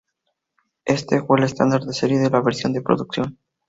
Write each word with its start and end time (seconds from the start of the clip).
Este, 0.85 1.21
fue 1.21 1.37
el 1.37 1.43
estándar 1.45 1.83
de 1.83 1.93
serie 1.93 2.17
de 2.17 2.31
la 2.31 2.41
versión 2.41 2.73
de 2.73 2.81
producción. 2.81 3.37